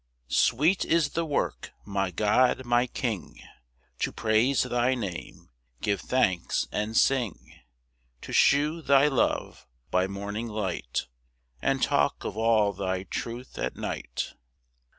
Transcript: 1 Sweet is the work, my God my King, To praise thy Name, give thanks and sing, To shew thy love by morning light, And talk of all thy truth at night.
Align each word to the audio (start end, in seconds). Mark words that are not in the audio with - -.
1 0.25 0.29
Sweet 0.31 0.83
is 0.83 1.09
the 1.09 1.25
work, 1.27 1.73
my 1.85 2.09
God 2.09 2.65
my 2.65 2.87
King, 2.87 3.39
To 3.99 4.11
praise 4.11 4.63
thy 4.63 4.95
Name, 4.95 5.51
give 5.79 6.01
thanks 6.01 6.67
and 6.71 6.97
sing, 6.97 7.59
To 8.21 8.33
shew 8.33 8.81
thy 8.81 9.07
love 9.07 9.67
by 9.91 10.07
morning 10.07 10.47
light, 10.47 11.05
And 11.61 11.83
talk 11.83 12.23
of 12.23 12.35
all 12.35 12.73
thy 12.73 13.03
truth 13.03 13.59
at 13.59 13.75
night. 13.75 14.33